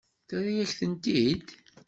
Terra-yak-tent-id? 0.27 1.47